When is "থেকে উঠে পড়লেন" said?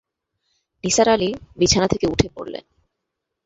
1.87-2.65